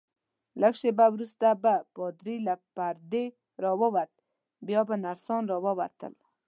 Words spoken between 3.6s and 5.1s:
راووت، بیا به